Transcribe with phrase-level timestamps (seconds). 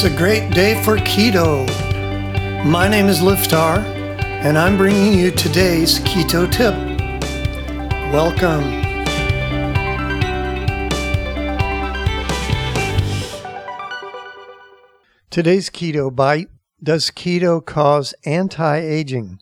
[0.00, 1.66] It's a great day for keto.
[2.64, 3.78] My name is Liftar,
[4.44, 6.72] and I'm bringing you today's keto tip.
[8.12, 8.62] Welcome.
[15.30, 16.48] Today's keto bite
[16.80, 19.40] Does keto cause anti aging?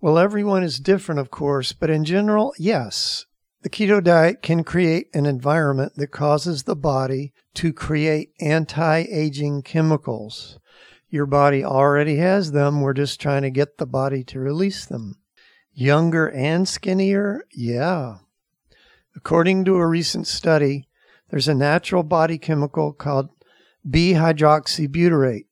[0.00, 3.26] Well, everyone is different, of course, but in general, yes.
[3.64, 9.62] The keto diet can create an environment that causes the body to create anti aging
[9.62, 10.58] chemicals.
[11.08, 12.82] Your body already has them.
[12.82, 15.16] We're just trying to get the body to release them.
[15.72, 17.46] Younger and skinnier?
[17.54, 18.18] Yeah.
[19.16, 20.86] According to a recent study,
[21.30, 23.30] there's a natural body chemical called
[23.88, 25.46] B hydroxybutyrate.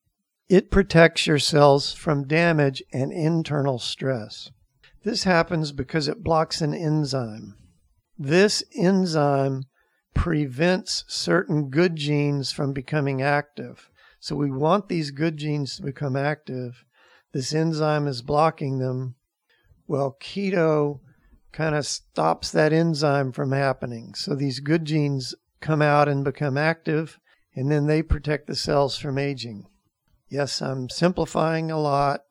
[0.50, 4.50] It protects your cells from damage and internal stress.
[5.02, 7.56] This happens because it blocks an enzyme.
[8.18, 9.64] This enzyme
[10.14, 13.90] prevents certain good genes from becoming active.
[14.20, 16.84] So we want these good genes to become active.
[17.32, 19.16] This enzyme is blocking them.
[19.88, 21.00] Well, keto
[21.50, 24.14] kind of stops that enzyme from happening.
[24.14, 27.18] So these good genes come out and become active,
[27.54, 29.66] and then they protect the cells from aging.
[30.28, 32.22] Yes, I'm simplifying a lot.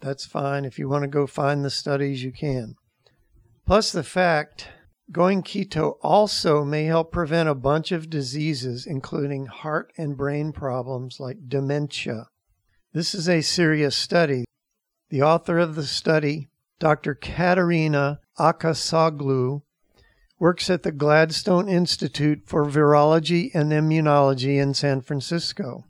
[0.00, 0.64] That's fine.
[0.64, 2.76] If you want to go find the studies, you can.
[3.66, 4.68] Plus, the fact
[5.12, 11.20] Going keto also may help prevent a bunch of diseases, including heart and brain problems
[11.20, 12.28] like dementia.
[12.94, 14.46] This is a serious study.
[15.10, 17.14] The author of the study, Dr.
[17.14, 19.60] Katerina Akassoglou,
[20.38, 25.84] works at the Gladstone Institute for Virology and Immunology in San Francisco.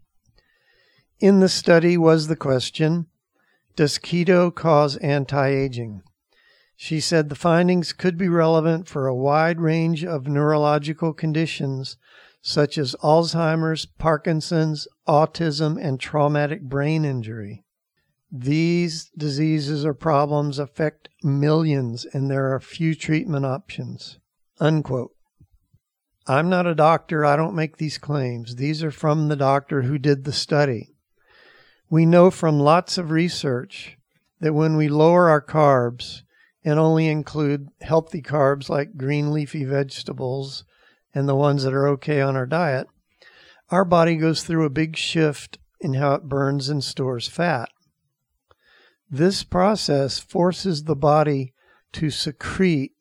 [1.21, 3.07] In the study was the question
[3.77, 6.03] Does keto cause anti aging?
[6.85, 11.97] She said the findings could be relevant for a wide range of neurological conditions
[12.41, 17.65] such as Alzheimer's, Parkinson's, autism, and traumatic brain injury.
[18.33, 24.19] These diseases or problems affect millions, and there are few treatment options.
[24.59, 25.13] Unquote.
[26.27, 27.25] I'm not a doctor.
[27.25, 28.57] I don't make these claims.
[28.57, 30.97] These are from the doctor who did the study.
[31.89, 33.99] We know from lots of research
[34.41, 36.23] that when we lower our carbs,
[36.65, 40.65] and only include healthy carbs like green leafy vegetables
[41.15, 42.87] and the ones that are okay on our diet,
[43.71, 47.69] our body goes through a big shift in how it burns and stores fat.
[49.11, 51.53] This process forces the body
[51.93, 52.93] to secrete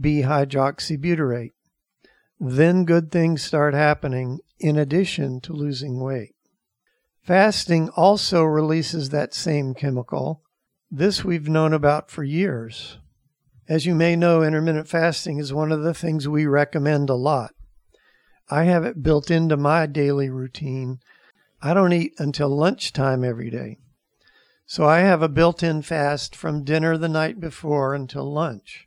[0.00, 1.52] B hydroxybutyrate.
[2.38, 6.34] Then good things start happening in addition to losing weight.
[7.22, 10.42] Fasting also releases that same chemical.
[10.90, 12.98] This we've known about for years.
[13.68, 17.52] As you may know, intermittent fasting is one of the things we recommend a lot.
[18.48, 21.00] I have it built into my daily routine.
[21.60, 23.78] I don't eat until lunchtime every day.
[24.66, 28.86] So I have a built in fast from dinner the night before until lunch,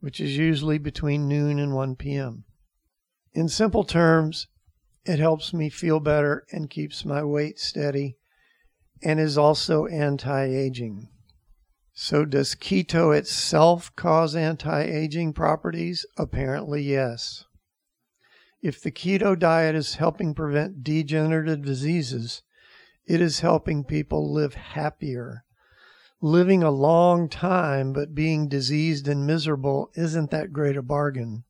[0.00, 2.44] which is usually between noon and 1 p.m.
[3.34, 4.48] In simple terms,
[5.04, 8.16] it helps me feel better and keeps my weight steady
[9.02, 11.08] and is also anti aging.
[11.98, 16.04] So, does keto itself cause anti aging properties?
[16.18, 17.46] Apparently, yes.
[18.60, 22.42] If the keto diet is helping prevent degenerative diseases,
[23.06, 25.44] it is helping people live happier.
[26.20, 31.44] Living a long time but being diseased and miserable isn't that great a bargain.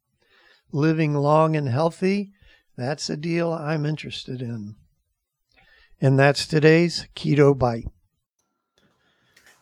[0.71, 2.31] Living long and healthy,
[2.77, 4.77] that's a deal I'm interested in.
[6.01, 7.89] And that's today's Keto Bite.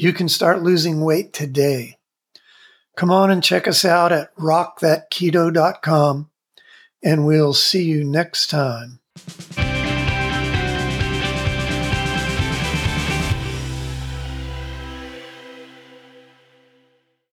[0.00, 1.98] You can start losing weight today.
[2.96, 6.30] Come on and check us out at rockthatketo.com,
[7.02, 9.00] and we'll see you next time.